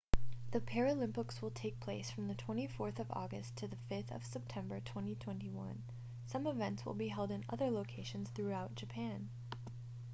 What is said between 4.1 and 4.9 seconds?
september